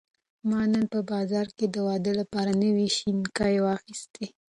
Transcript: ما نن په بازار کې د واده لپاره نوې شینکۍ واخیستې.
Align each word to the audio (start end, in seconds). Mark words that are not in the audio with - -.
ما 0.49 0.61
نن 0.71 0.85
په 0.93 0.99
بازار 1.11 1.47
کې 1.57 1.65
د 1.69 1.75
واده 1.87 2.11
لپاره 2.19 2.51
نوې 2.63 2.87
شینکۍ 2.97 3.55
واخیستې. 3.61 4.25